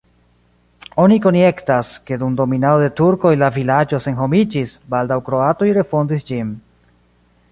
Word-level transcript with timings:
Oni 1.01 1.17
konjektas, 1.25 1.91
ke 2.07 2.17
dum 2.23 2.37
dominado 2.39 2.79
de 2.85 2.89
turkoj 3.01 3.33
la 3.43 3.51
vilaĝo 3.59 4.01
senhomiĝis, 4.07 4.75
baldaŭ 4.95 5.21
kroatoj 5.29 5.71
refondis 5.81 6.29
ĝin. 6.31 6.53